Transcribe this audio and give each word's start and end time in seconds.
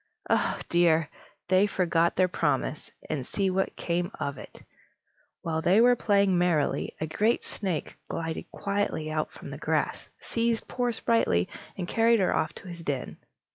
Oh 0.31 0.57
dear! 0.67 1.11
they 1.47 1.67
forgot 1.67 2.15
their 2.15 2.27
promise, 2.27 2.89
and 3.07 3.23
see 3.23 3.51
what 3.51 3.75
came 3.75 4.09
of 4.19 4.39
it! 4.39 4.63
While 5.43 5.61
they 5.61 5.79
were 5.79 5.95
playing 5.95 6.39
merrily, 6.39 6.95
a 6.99 7.05
great 7.05 7.43
snake 7.45 7.97
glided 8.09 8.49
quietly 8.49 9.11
out 9.11 9.31
from 9.31 9.51
the 9.51 9.59
grass, 9.59 10.09
seized 10.19 10.67
poor 10.67 10.91
Sprightly, 10.91 11.47
and 11.77 11.87
carried 11.87 12.19
her 12.19 12.35
off 12.35 12.51
to 12.55 12.67
his 12.67 12.81
den. 12.81 13.17